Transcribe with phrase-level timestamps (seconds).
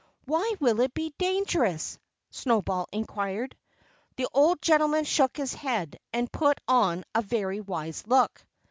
[0.25, 1.99] "Why will it be dangerous?"
[2.31, 3.55] Snowball inquired.
[4.15, 8.43] The old gentleman shook his head and put on a very wise look.